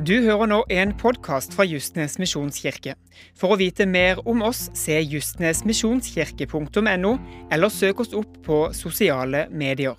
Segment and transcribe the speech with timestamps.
[0.00, 2.94] Du hører nå en podkast fra Justnes misjonskirke.
[3.36, 7.10] For å vite mer om oss, se justnesmisjonskirke.no,
[7.52, 9.92] eller søk oss opp på sosiale medier.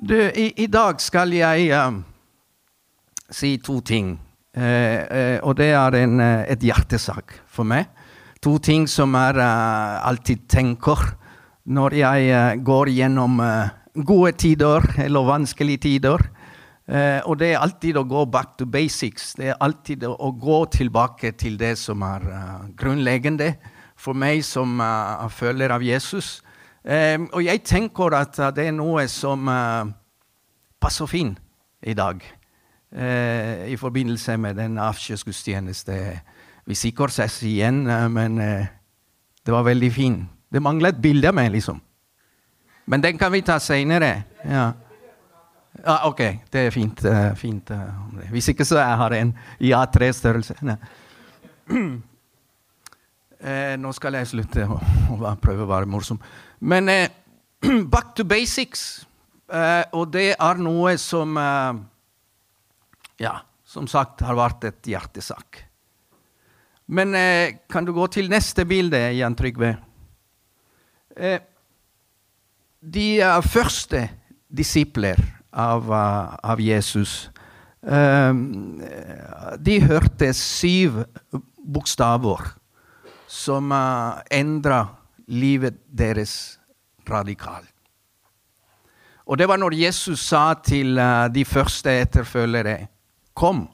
[0.00, 2.00] Du, i, i dag skal jeg uh,
[3.28, 4.16] si to ting.
[4.56, 6.16] Uh, uh, og det er en,
[6.48, 7.92] et hjertesak for meg.
[8.40, 10.96] To ting som jeg alltid tenker
[11.68, 13.68] når jeg går gjennom uh,
[14.04, 16.22] gode tider eller vanskelige tider.
[16.86, 19.32] Eh, og det er alltid å gå back to basics.
[19.34, 23.56] Det er alltid å gå tilbake til det som er uh, grunnleggende
[23.98, 26.40] for meg som uh, følger av Jesus.
[26.86, 29.50] Eh, og jeg tenker at uh, det er noe som
[30.78, 31.38] passer fint
[31.82, 32.22] i dag.
[32.96, 35.94] i forbindelse med den avskjedsgudstjeneste.
[36.66, 40.22] Vi sikkert ses igjen, men det var veldig fint.
[40.52, 41.80] Det manglet bilde av meg, liksom.
[42.86, 44.22] Men den kan vi ta seinere.
[44.46, 44.72] Ja.
[45.84, 47.02] Ah, OK, det er fint.
[47.36, 47.80] Fint uh,
[48.30, 50.54] Hvis ikke, så jeg har en ja-tre-størrelse.
[53.46, 54.78] Eh, nå skal jeg slutte å,
[55.38, 56.16] prøve å være morsom.
[56.64, 56.88] Men
[57.92, 59.04] back to basics.
[59.92, 61.36] og det er noe som
[63.20, 65.60] Ja, som sagt har vært et hjertesak.
[66.88, 67.12] Men
[67.68, 69.74] kan du gå til neste bilde, Jan Trygve?
[71.16, 71.38] Eh,
[72.86, 74.04] de første
[74.46, 75.18] disipler
[75.50, 77.30] av, uh, av Jesus
[77.80, 78.82] um,
[79.58, 81.02] De hørte syv
[81.56, 82.52] bokstaver
[83.26, 84.84] som uh, endra
[85.26, 86.58] livet deres
[87.08, 87.72] radikalt.
[89.26, 92.78] Og det var når Jesus sa til uh, de første etterfølgere
[93.36, 93.66] Kom,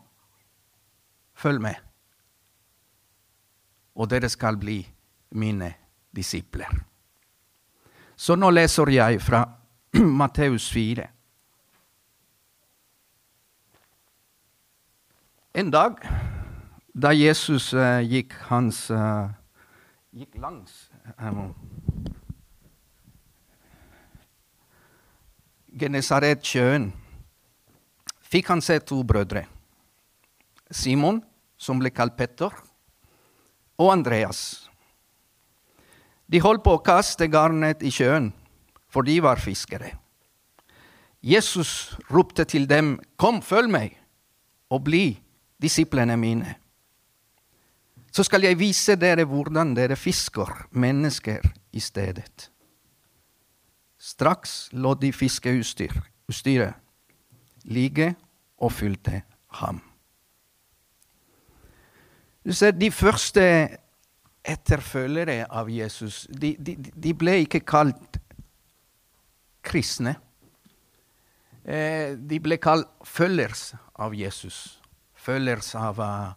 [1.39, 1.77] følg med,
[3.95, 4.81] og dere skal bli
[5.39, 5.69] mine
[6.11, 6.92] disipler.
[8.23, 9.42] Så nå leser jeg fra
[10.20, 11.09] Matteus 4.
[15.59, 15.99] En dag
[16.94, 19.27] da Jesus uh, gikk, hans, uh,
[20.15, 20.87] gikk langs
[21.19, 21.50] um,
[25.83, 26.91] Genesaret-sjøen,
[28.22, 29.49] fikk han se to brødre.
[30.71, 31.25] Simon,
[31.59, 32.54] som ble kalt Petter,
[33.81, 34.62] og Andreas
[36.32, 38.31] de holdt på å kaste garnet i sjøen,
[38.88, 39.93] for de var fiskere.
[41.22, 43.98] Jesus ropte til dem, Kom, følg meg,
[44.72, 45.04] og bli
[45.62, 46.56] disiplene mine.
[48.12, 52.48] Så skal jeg vise dere hvordan dere fisker mennesker i stedet.
[53.97, 56.75] Straks lå de fiskeutstyret
[57.65, 58.15] ligge
[58.59, 59.22] og fylte
[59.60, 59.81] ham.
[62.44, 63.69] Du ser, De første
[64.42, 66.26] etterfølgere av Jesus.
[66.30, 68.19] De, de, de ble ikke kalt
[69.62, 70.16] kristne.
[71.62, 73.70] Eh, de ble kalt følgers
[74.03, 74.80] av Jesus.
[75.14, 76.32] Følgers av uh,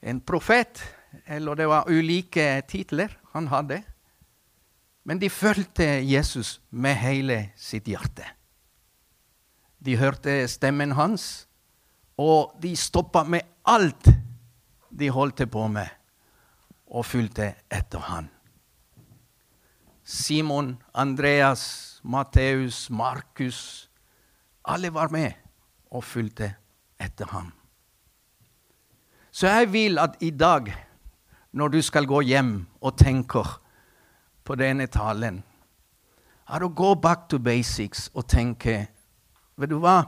[0.00, 0.80] en profet.
[1.26, 3.82] Eller det var ulike titler han hadde.
[5.04, 8.24] Men de fulgte Jesus med hele sitt hjerte.
[9.80, 11.46] De hørte stemmen hans,
[12.20, 14.10] og de stoppa med alt
[14.90, 15.88] de holdt på med
[16.90, 18.28] og fulgte etter han.
[20.02, 23.88] Simon, Andreas, Matteus, Markus
[24.64, 25.32] Alle var med
[25.90, 26.50] og fulgte
[27.00, 27.52] etter ham.
[29.30, 30.66] Så jeg vil at i dag,
[31.52, 33.54] når du skal gå hjem og tenker
[34.44, 35.40] på denne talen,
[36.50, 38.82] er å gå back to basics og tenke
[39.60, 39.98] Vet du hva?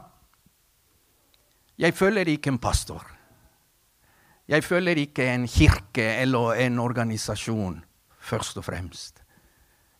[1.77, 3.03] Jeg følger ikke en pastor.
[4.53, 7.79] Jeg følger ikke en kirke eller en organisasjon,
[8.21, 9.23] først og fremst.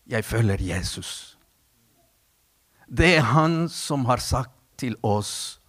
[0.05, 1.39] Jeg følger Jesus.
[2.85, 5.59] Det er han som har sagt til oss,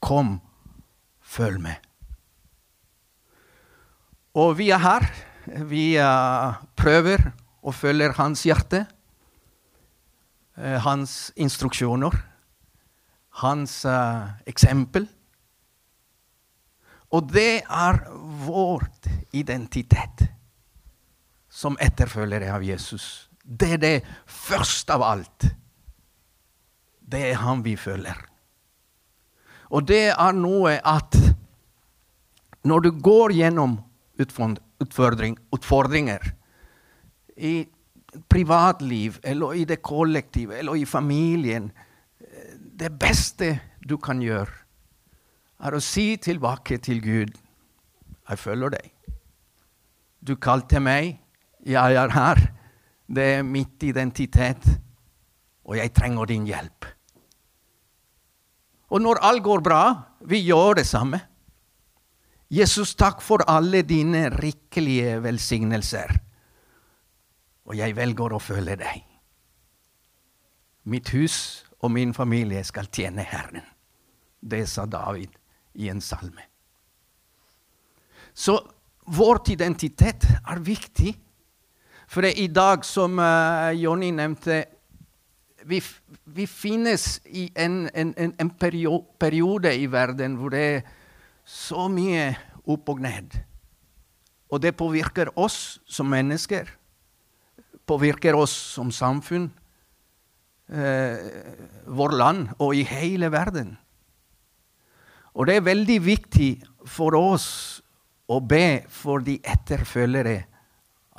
[0.00, 0.40] 'Kom,
[1.22, 1.86] følg med'.
[4.34, 5.06] Og vi er her.
[5.64, 7.32] Vi uh, prøver
[7.62, 8.86] å følge hans hjerte,
[10.58, 12.10] uh, hans instruksjoner,
[13.30, 15.08] hans uh, eksempel.
[17.14, 18.00] Og det er
[18.46, 18.86] vår
[19.36, 20.26] identitet
[21.50, 23.28] som etterfølgere av Jesus.
[23.42, 25.46] Det er det først av alt.
[27.00, 28.18] Det er han vi følger.
[29.70, 31.16] Og det er noe at
[32.66, 33.78] når du går gjennom
[34.18, 36.32] utfordring, utfordringer
[37.36, 37.66] i
[38.30, 41.70] privatliv eller i det kollektive eller i familien
[42.76, 44.52] Det beste du kan gjøre,
[45.62, 47.36] er å si tilbake til Gud
[48.26, 48.90] jeg følger deg.
[50.26, 51.16] Du kalte meg,
[51.62, 52.40] jeg er her.
[53.06, 54.64] Det er mitt identitet,
[55.62, 56.88] og jeg trenger din hjelp.
[58.90, 59.82] Og når alt går bra,
[60.26, 61.20] vi gjør det samme.
[62.50, 66.12] Jesus, takk for alle dine rikelige velsignelser.
[67.66, 69.06] Og jeg velger å følge deg.
[70.86, 71.38] Mitt hus
[71.82, 73.66] og min familie skal tjene Herren.
[74.38, 75.34] Det sa David
[75.76, 76.44] i en salme.
[78.36, 78.58] Så
[79.06, 81.14] vår identitet er viktig.
[82.06, 84.64] For i dag, som uh, Jonny nevnte,
[85.66, 85.80] vi,
[86.24, 88.50] vi, finnes i en, en, en
[89.18, 90.84] periode i verden hvor det er
[91.46, 92.28] så mye
[92.66, 93.38] opp og ned.
[94.50, 96.68] Og det påvirker oss som mennesker.
[97.86, 99.48] Påvirker oss som samfunn.
[100.66, 101.18] Eh,
[101.86, 103.76] vår land og i hele verden.
[105.36, 106.50] Og det er veldig viktig
[106.88, 107.48] for oss
[108.32, 110.38] å be for de etterfølgere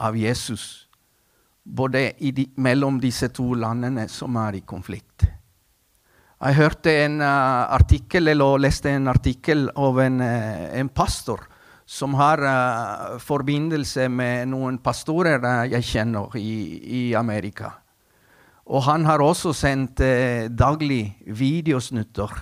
[0.03, 0.87] av Jesus,
[1.63, 5.27] både de, mellom disse to landene som er i konflikt.
[6.37, 11.47] Jeg hørte en uh, artikkel, eller leste en artikkel av en, uh, en pastor
[11.87, 15.41] som har uh, forbindelse med noen pastorer
[15.71, 16.51] jeg kjenner i,
[16.99, 17.71] i, Amerika.
[18.67, 20.01] Og han har også sendt
[20.51, 22.33] daglig videosnutter.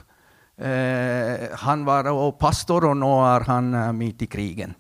[0.55, 2.07] Han var
[2.39, 4.75] pastor, og nå er han midt i krigen.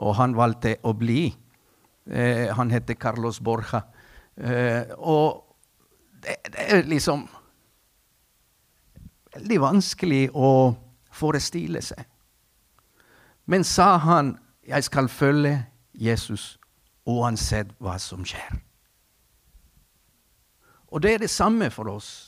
[0.00, 1.26] Og han valgte å bli.
[2.08, 3.82] han heter Carlos Borja.
[4.96, 5.44] og
[6.22, 7.26] det, det er liksom
[9.34, 10.50] veldig vanskelig å
[11.12, 12.04] forestille seg.
[13.46, 16.58] Men sa han, 'Jeg skal følge Jesus
[17.06, 18.60] uansett hva som skjer'.
[20.88, 22.27] Og det er det samme for oss.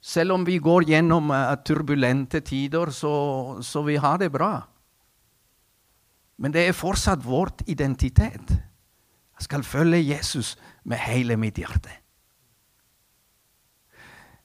[0.00, 3.14] Selv om vi går gjennom uh, turbulente tider, så,
[3.62, 4.54] så vi har det bra.
[6.40, 8.54] Men det er fortsatt vårt identitet.
[9.36, 10.54] Jeg skal følge Jesus
[10.84, 11.92] med hele mitt hjerte.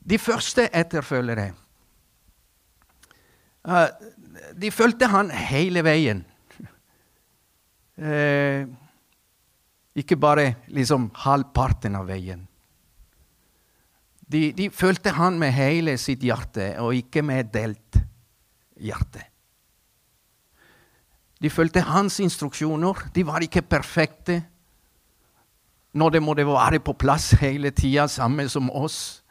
[0.06, 1.54] De første etterfølgere
[3.66, 3.90] Uh,
[4.54, 6.22] de fulgte han hele veien.
[7.98, 8.68] Uh,
[9.98, 12.44] ikke bare liksom halvparten av veien.
[14.32, 18.00] De, de fulgte han med hele sitt hjerte, og ikke med delt
[18.82, 19.22] hjerte.
[21.42, 23.06] De fulgte hans instruksjoner.
[23.14, 24.40] De var ikke perfekte.
[25.96, 29.22] Når det måtte være på plass hele tida, samme som oss.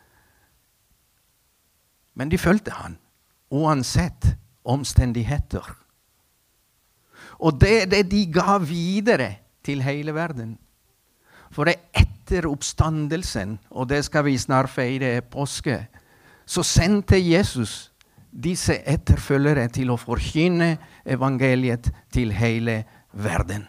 [2.15, 2.99] Men de fulgte han
[3.55, 4.31] uansett
[4.65, 5.67] omstendigheter.
[7.43, 10.55] Og det er det de ga videre til hele verden.
[11.51, 11.81] For det
[12.25, 15.87] etter oppstandelsen, og det skal vi snart feire påske,
[16.47, 17.93] så sendte Jesus
[18.33, 22.83] disse etterfølgere til å forkynne evangeliet til hele
[23.13, 23.67] verden.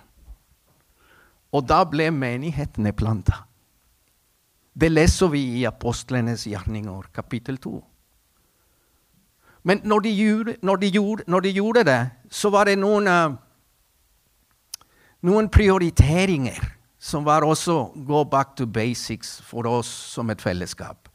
[1.52, 3.44] Og da ble menighetene planta.
[4.75, 7.75] Det leser vi i apostlenes gjerninger, kapittel 2.
[9.63, 12.01] Men når de, gjorde, når, de gjorde, når de gjorde, det,
[12.31, 13.36] så var det noen, uh,
[15.25, 16.75] noen prioriteringer
[17.06, 21.10] som var også go back to basics for oss som et fellesskap,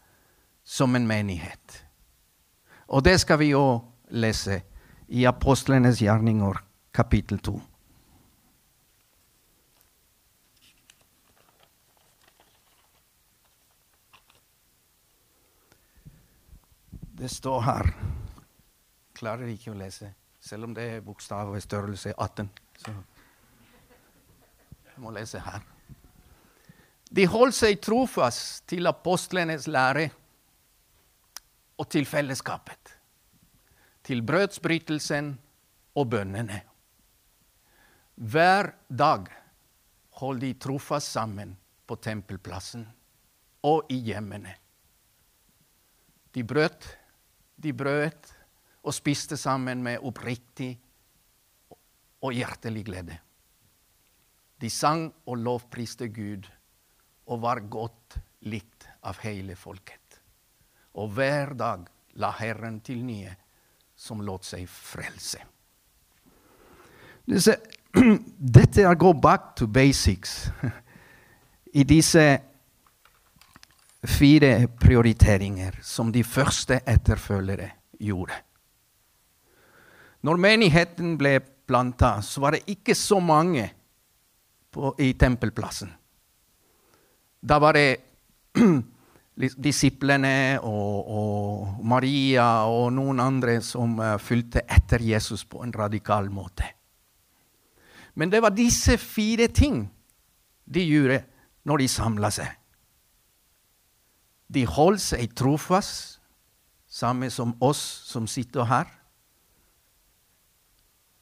[0.64, 1.84] som en menighet.
[2.87, 4.60] Og det skal vi jo lese
[5.08, 6.60] i Apostlenes gjerninger,
[6.94, 7.56] kapittel 2.
[17.20, 17.91] Det står her
[19.19, 22.48] klarer ikke å lese, selv om det er bokstav og størrelse 18.
[22.79, 22.94] Så
[24.94, 25.69] jeg må lese her.
[27.10, 30.06] De holdt seg trofast til apostlenes lære
[31.81, 32.93] og til fellesskapet,
[34.06, 35.32] til brødsbrytelsen
[35.98, 36.60] og bønnene.
[38.14, 39.26] Hver dag
[40.20, 41.56] holdt de trofast sammen
[41.88, 42.84] på tempelplassen
[43.67, 44.55] og i hjemmene.
[46.31, 46.86] De brøt,
[47.58, 48.31] de brøt
[48.86, 50.76] og spiste sammen med oppriktig
[52.22, 53.19] og hjertelig glede.
[54.60, 56.46] De sang og lovpriste Gud
[57.31, 58.19] og var godt
[58.51, 60.19] likt av hele folket.
[60.99, 61.87] Og hver dag
[62.19, 63.32] la Herren til nye
[63.94, 65.43] som lot seg frelse.
[68.56, 70.49] Dette er go back to basics
[71.81, 72.25] i disse
[74.06, 77.69] fire prioriteringer som de første etterfølgere
[78.01, 78.34] gjorde.
[80.25, 83.69] Når menigheten ble planta, så var det ikke så mange
[84.72, 85.93] på, i tempelplassen.
[87.41, 88.01] Da var det
[89.65, 96.29] disiplene og, og, Maria og noen andre som uh, fulgte etter Jesus på en radikal
[96.32, 96.69] måte.
[98.15, 99.85] Men det var disse fire ting
[100.65, 101.23] de gjorde
[101.65, 102.51] når de samla seg.
[104.51, 106.19] De holdt seg trofast
[106.91, 107.81] samme som oss
[108.11, 108.89] som sitter her,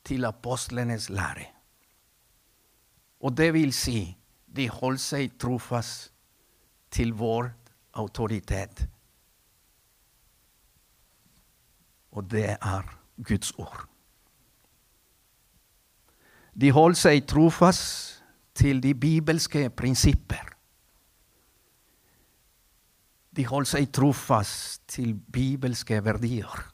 [0.09, 1.45] til apostlenes lære.
[3.21, 4.17] Og det vil si,
[4.57, 6.12] de holdt seg trofast
[6.90, 7.50] til vår
[7.99, 8.87] autoritet.
[12.17, 13.85] Og det er Guds ord.
[16.59, 18.23] De holdt seg trofast
[18.59, 20.49] til de bibelske prinsipper.
[23.37, 26.64] De holdt seg trofast til bibelske verdier.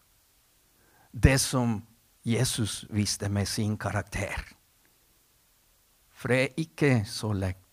[1.13, 1.83] Det som
[2.25, 4.41] Jesus viste med sin karakter.
[6.17, 7.64] For det er ikke så lett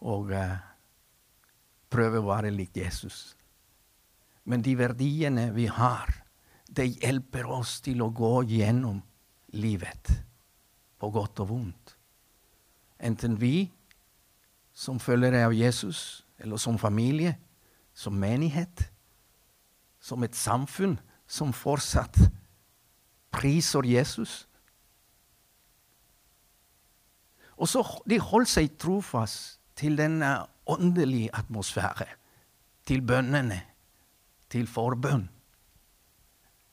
[0.00, 0.56] å uh,
[1.92, 3.36] prøve å være lik Jesus.
[4.44, 6.10] Men de verdiene vi har,
[6.68, 9.00] de hjelper oss til å gå gjennom
[9.56, 10.10] livet,
[10.96, 11.96] på godt og vondt.
[12.98, 13.68] Enten vi
[14.76, 17.36] som følgere av Jesus, eller som familie,
[17.94, 18.90] som menighet,
[20.00, 22.18] som et samfunn som fortsatt
[23.34, 24.44] priser Jesus.
[27.56, 32.08] Og så De holdt seg trofast til denne åndelige atmosfære,
[32.86, 33.60] til bønnene,
[34.50, 35.28] til forbønn.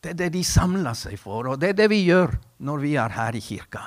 [0.04, 2.34] Det er det de samler seg for, og det er det vi gjør
[2.64, 3.84] når vi er her i kirka.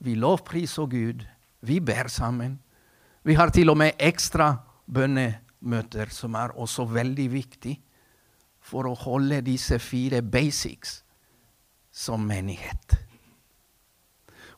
[0.00, 1.22] Vi lovpriser Gud,
[1.60, 2.58] vi ber sammen.
[3.22, 4.54] Vi har til og med ekstra
[4.90, 7.76] bønnemøter, som er også veldig viktig
[8.60, 11.00] for å holde disse fire basics
[11.92, 13.09] som menighet.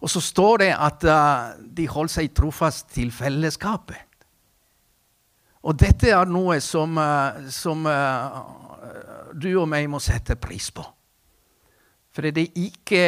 [0.03, 4.01] Og så står det at uh, de holdt seg trofast til fellesskapet.
[5.63, 10.83] Og dette er noe som, uh, som uh, du og meg må sette pris på.
[12.13, 13.05] For det er ikke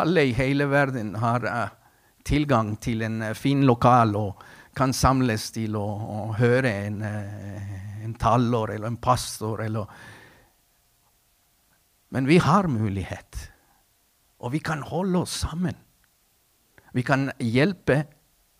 [0.00, 1.44] alle i hele verden har
[2.26, 4.40] tilgang til en fin lokal og
[4.74, 9.62] kan samles til å, å høre en, en taller eller en pastor.
[9.62, 9.86] Eller.
[12.10, 13.38] Men vi har mulighet,
[14.42, 15.78] og vi kan holde oss sammen.
[16.92, 18.04] Vi kan hjelpe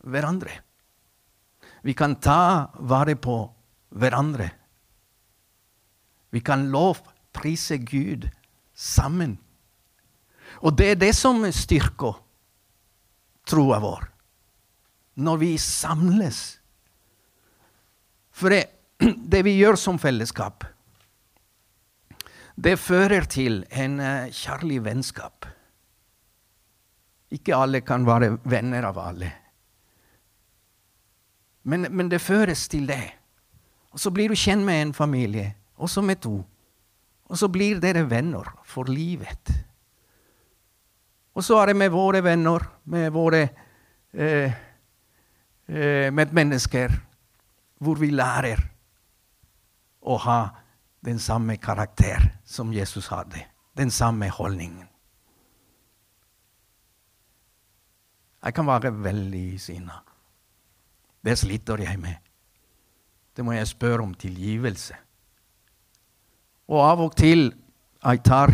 [0.07, 0.53] hverandre.
[1.81, 3.37] Vi kan ta vare på
[3.97, 4.49] hverandre.
[6.31, 8.29] Vi kan lovprise Gud
[8.73, 9.37] sammen.
[10.61, 12.19] Og det er det som styrker
[13.47, 14.07] troa vår.
[15.21, 16.41] Når vi samles.
[18.31, 18.63] For det,
[19.31, 20.63] det vi gjør som fellesskap,
[22.61, 25.47] det fører til en eh, kjærlig vennskap.
[27.31, 29.31] Ikke alle kan være venner av alle.
[31.63, 33.03] Men, men, det føres til det.
[33.91, 36.39] Og så blir du kjent med en familie, også med to.
[37.31, 39.51] Og så blir dere venner for livet.
[41.35, 43.41] Og så er det med våre venner, med våre
[44.11, 44.51] eh,
[45.67, 46.97] eh, medmennesker,
[47.79, 48.59] hvor vi lærer
[50.01, 50.39] å ha
[51.01, 53.45] den samme karakter som Jesus hadde.
[53.77, 54.90] Den samme holdningen.
[58.41, 60.01] Jeg kan være veldig sinna.
[61.21, 62.17] Det sliter jeg med.
[63.35, 64.97] Det må jeg spørre om tilgivelse.
[66.71, 67.51] Og av og til
[68.01, 68.49] jeg tar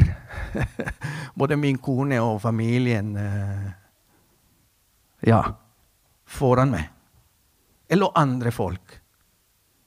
[1.39, 3.70] både min kone og familien uh,
[5.24, 5.39] ja,
[6.27, 6.89] foran meg.
[7.88, 8.98] Eller andre folk.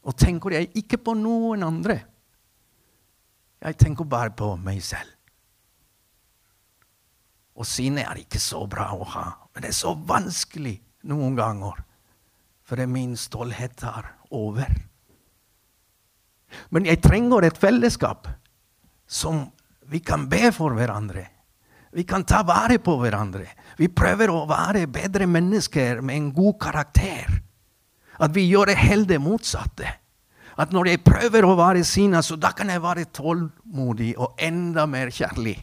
[0.09, 1.99] Og tenker jeg ikke på noen andre.
[3.61, 5.20] Jeg tenker bare på meg selv.
[7.59, 10.79] Og sinne er ikke så bra å ha, men det er så vanskelig
[11.11, 11.81] noen ganger.
[12.65, 14.71] For min stolthet er over.
[16.71, 18.29] Men jeg trenger et fellesskap
[19.11, 19.49] som
[19.91, 21.27] vi kan be for hverandre.
[21.91, 23.49] Vi kan ta vare på hverandre.
[23.79, 27.41] Vi prøver å være bedre mennesker med en god karakter.
[28.23, 29.89] At vi gjør det helt det motsatte.
[30.61, 34.85] At når jeg prøver å være sinna, så da kan jeg være tålmodig og enda
[34.87, 35.57] mer kjærlig.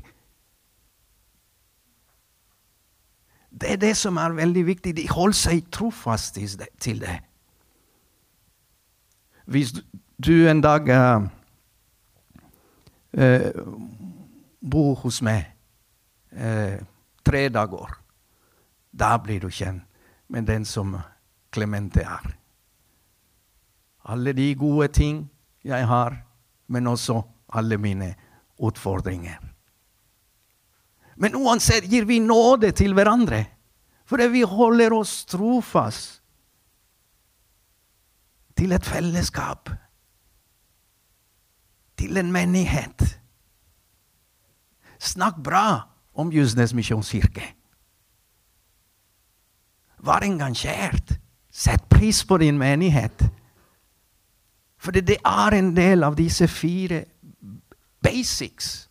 [3.62, 4.96] Det er det som er veldig viktig.
[4.98, 6.38] De holder seg trofast
[6.80, 7.20] til det.
[9.46, 9.74] Hvis
[10.26, 11.22] du en dag uh,
[14.72, 15.46] bor hos meg
[16.38, 16.78] uh,
[17.26, 17.98] tre dager,
[18.92, 19.84] da blir du kjent
[20.28, 20.98] med den som
[21.54, 22.38] Clemente er.
[24.06, 25.32] Alle de gode ting
[25.64, 26.18] jeg har,
[26.68, 27.22] men også
[27.54, 28.16] alle mine
[28.60, 29.40] utfordringer.
[31.18, 33.46] Men uansett gir vi nåde til hverandre.
[34.08, 36.22] Fordi vi holder oss trofast
[38.58, 39.70] til et fellesskap.
[41.98, 43.04] Til en menighet.
[45.00, 47.46] Snakk bra om Jusnes misjonskirke.
[50.06, 51.18] Vær engasjert.
[51.52, 53.26] Sett pris på din menighet.
[54.78, 57.04] For det er en del av disse fire
[58.06, 58.88] basics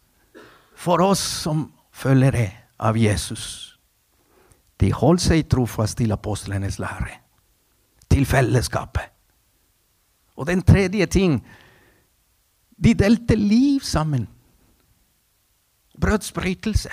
[0.74, 3.76] for oss som følgere av Jesus.
[4.80, 7.14] De holdt seg trofast til apostlenes lære,
[8.12, 9.12] til fellesskapet.
[10.36, 11.40] Og den tredje ting
[12.76, 14.28] de delte liv sammen.
[16.00, 16.90] Brødsbrytelse.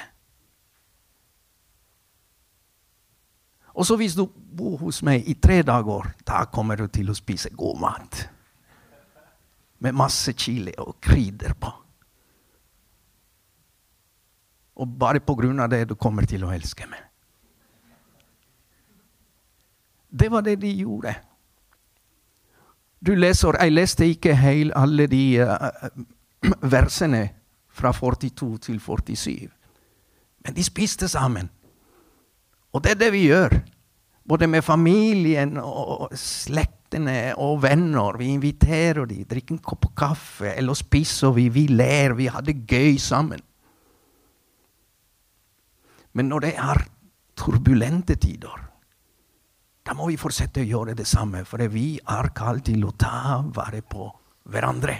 [3.73, 7.17] Og så hvis du bor hos meg i tre dager, da kommer du til å
[7.17, 8.21] spise god mat.
[9.83, 11.82] Med masse chili og krydder på.
[14.75, 17.01] Og bare på grunn av det du kommer til å elske meg.
[20.13, 21.13] Det var det de gjorde.
[23.05, 25.69] Du leser, Jeg leste ikke helt alle de uh,
[26.75, 27.29] versene
[27.73, 29.49] fra 42 til 47.
[30.45, 31.49] Men de spiste sammen.
[32.73, 33.57] Og det er det vi gjør.
[34.27, 38.17] Både med familien og slektene og venner.
[38.17, 42.61] Vi inviterer dem, drikker en kopp kaffe, eller spiser vi, vi ler, vi har det
[42.67, 43.41] gøy sammen.
[46.13, 46.83] Men når det er
[47.37, 48.59] turbulente tider,
[49.83, 53.41] da må vi fortsette å gjøre det samme, for vi er kalt til å ta
[53.43, 54.07] vare på
[54.53, 54.95] hverandre.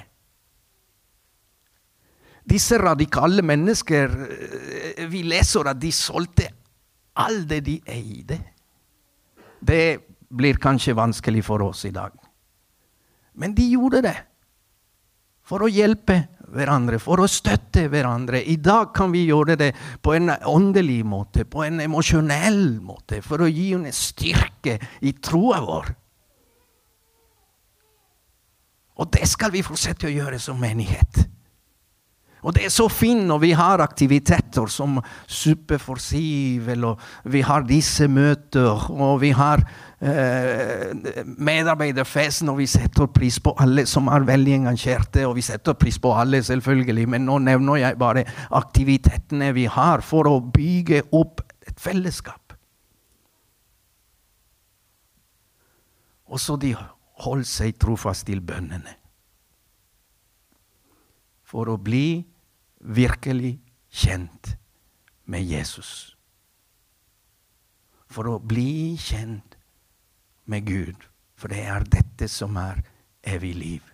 [2.44, 6.50] Disse radikale mennesker eh, Vi leser at de solgte
[7.16, 8.40] alt det de eide.
[9.64, 9.86] Det
[10.28, 12.12] blir kanskje vanskelig for oss i dag.
[13.40, 14.18] Men de gjorde det
[15.44, 16.18] for å hjelpe
[16.54, 18.42] hverandre, for å støtte hverandre.
[18.42, 23.44] I dag kan vi gjøre det på en åndelig måte, på en emosjonell måte, for
[23.44, 25.94] å gi en styrke i troa vår.
[29.02, 31.24] Og det skal vi fortsette å gjøre som menighet.
[32.44, 34.98] Og det er så fint når vi har aktiviteter som
[35.28, 37.00] Suppe for Siv, eller
[37.32, 39.64] vi har disse møter, og vi har
[40.04, 40.92] eh,
[41.24, 46.00] medarbeiderfest når vi setter pris på alle som er veldig engasjerte, og vi setter pris
[46.04, 51.46] på alle, selvfølgelig, men nå nevner jeg bare aktivitetene vi har for å bygge opp
[51.64, 52.58] et fellesskap.
[56.34, 56.74] Og så de
[57.24, 58.98] holdt seg trofast til bønnene.
[61.46, 62.24] For å bli
[62.84, 64.58] virkelig kjent
[65.26, 66.18] med Jesus.
[68.12, 69.58] For å bli kjent
[70.46, 71.08] med Gud.
[71.40, 72.84] For det er dette som er
[73.24, 73.90] evig liv.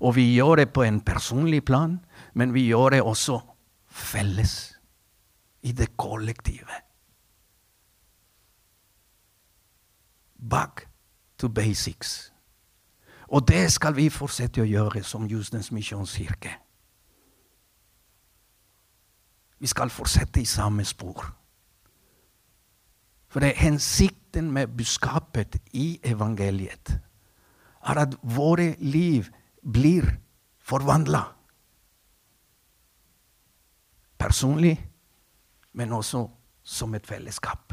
[0.00, 1.98] Og vi gjør det på en personlig plan,
[2.34, 3.40] men vi gjør det også
[3.86, 4.76] felles.
[5.62, 6.72] I det kollektive.
[10.40, 10.86] Back
[11.36, 12.32] to basics.
[13.28, 16.54] Og det skal vi fortsette å gjøre som Justens misjonskirke.
[19.60, 21.36] Vi skal fortsette i samme spor.
[23.28, 27.00] For det er hensikten med budskapet i evangeliet
[27.80, 29.28] er at våre liv
[29.72, 30.04] blir
[30.58, 31.22] forvandla.
[34.18, 34.76] Personlig,
[35.72, 36.26] men også
[36.62, 37.72] som et fellesskap.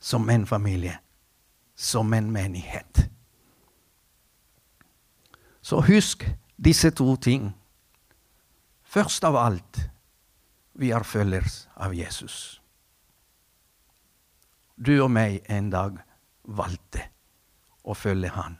[0.00, 0.98] Som en familie.
[1.74, 3.10] Som en menighet.
[5.62, 6.24] Så husk
[6.64, 7.52] disse to ting.
[8.82, 9.90] Først av alt
[10.74, 12.60] vi er følgers av Jesus.
[14.76, 16.00] Du og meg en dag
[16.44, 17.06] valgte
[17.84, 18.56] å følge Han.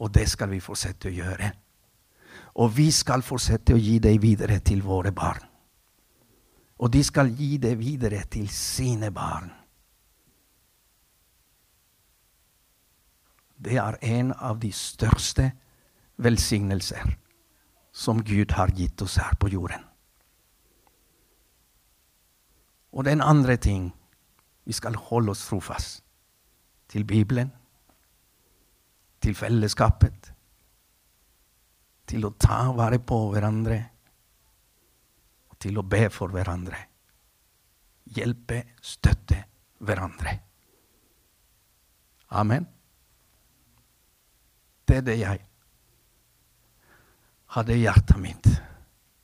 [0.00, 1.50] Og det skal vi fortsette å gjøre.
[2.60, 5.44] Og vi skal fortsette å gi det videre til våre barn.
[6.80, 9.50] Og de skal gi det videre til sine barn.
[13.60, 15.50] Det er en av de største
[16.16, 17.12] velsignelser
[17.92, 19.89] som Gud har gitt oss her på jorden.
[22.92, 23.90] Og den andre ting
[24.64, 26.02] vi skal holde oss trofast
[26.90, 27.52] til Bibelen,
[29.22, 30.32] til fellesskapet,
[32.10, 33.78] til å ta vare på hverandre
[35.50, 36.80] og til å be for hverandre.
[38.10, 39.38] Hjelpe, støtte
[39.86, 40.34] hverandre.
[42.34, 42.66] Amen.
[44.88, 45.44] Det er det jeg
[47.54, 48.50] hadde i hjertet mitt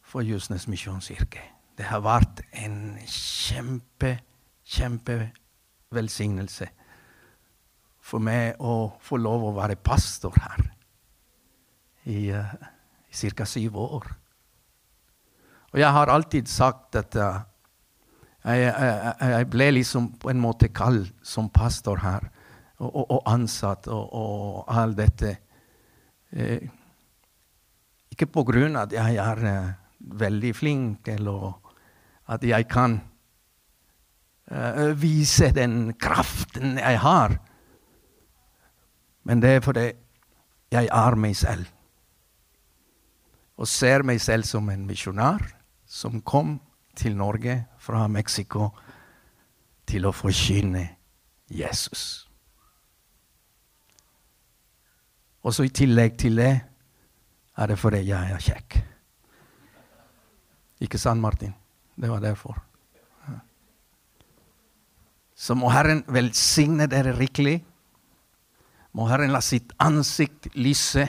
[0.07, 1.55] for Jusnes misjonskirke.
[1.76, 4.16] Det har vært en kjempe,
[4.64, 6.68] kjempevelsignelse
[8.06, 10.62] for meg å få lov å være pastor her
[12.06, 12.54] i, uh,
[13.10, 13.44] i ca.
[13.48, 14.06] syv år.
[15.74, 17.42] Og jeg har alltid sagt at uh,
[18.46, 22.30] jeg, jeg, jeg, ble liksom på en måte kalt som pastor her,
[22.78, 25.36] og, og, og ansatt og, og alt dette.
[26.36, 26.68] Eh,
[28.12, 29.74] ikke på grunn av at jeg er uh,
[30.22, 31.65] veldig flink eller
[32.28, 33.00] at jeg kan
[34.50, 37.38] uh, vise den kraften jeg har.
[39.24, 39.86] Men det er fordi
[40.72, 41.66] jeg er meg selv.
[43.56, 45.40] og ser meg selv som en misjonær
[45.88, 46.58] som kom
[46.96, 48.68] til Norge fra Mexico
[49.88, 50.82] til å forkynne
[51.48, 52.26] Jesus.
[55.46, 56.52] Og så i tillegg til det
[57.56, 58.80] er det fordi jeg er kjekk.
[60.84, 61.54] Ikke sant, Martin?
[61.96, 62.59] Det var derfor.
[65.37, 67.59] Så må Herren velsigne dere rikelig.
[68.96, 71.04] Må Herren la sitt ansikt lyse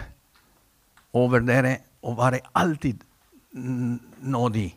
[1.16, 3.04] over dere og være alltid
[3.56, 4.68] nådig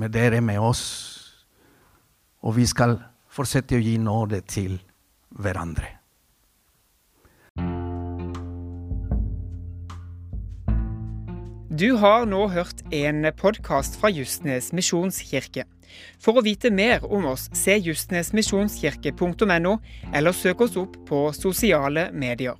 [0.00, 0.84] med dere, med oss.
[2.40, 2.96] Og vi skal
[3.30, 4.78] fortsette å gi nåde til
[5.36, 5.99] hverandre.
[11.70, 15.68] Du har nå hørt en podkast fra Justnes misjonskirke.
[16.18, 19.76] For å vite mer om oss, se justnesmisjonskirke.no,
[20.10, 22.58] eller søk oss opp på sosiale medier.